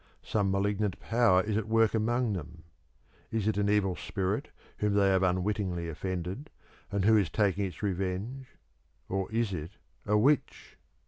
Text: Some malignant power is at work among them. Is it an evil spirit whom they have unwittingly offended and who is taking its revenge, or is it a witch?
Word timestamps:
Some 0.23 0.49
malignant 0.49 0.99
power 0.99 1.43
is 1.43 1.55
at 1.57 1.67
work 1.67 1.93
among 1.93 2.33
them. 2.33 2.63
Is 3.29 3.47
it 3.47 3.55
an 3.59 3.69
evil 3.69 3.95
spirit 3.95 4.49
whom 4.77 4.95
they 4.95 5.09
have 5.09 5.21
unwittingly 5.21 5.87
offended 5.87 6.49
and 6.91 7.05
who 7.05 7.15
is 7.15 7.29
taking 7.29 7.65
its 7.65 7.83
revenge, 7.83 8.47
or 9.07 9.31
is 9.31 9.53
it 9.53 9.77
a 10.07 10.17
witch? 10.17 10.79